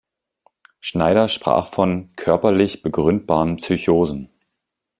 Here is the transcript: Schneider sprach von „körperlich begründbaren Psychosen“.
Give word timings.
Schneider 0.79 1.27
sprach 1.27 1.67
von 1.67 2.09
„körperlich 2.15 2.81
begründbaren 2.81 3.57
Psychosen“. 3.57 4.29